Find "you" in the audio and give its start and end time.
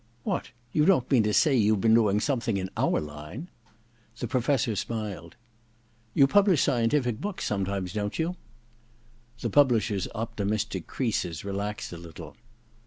0.73-0.85, 6.15-6.25, 8.17-8.35